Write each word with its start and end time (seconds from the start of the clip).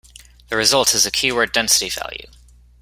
The 0.49 0.55
result 0.57 0.95
is 0.95 1.05
a 1.05 1.11
keyword 1.11 1.51
density 1.51 1.87
value. 1.87 2.25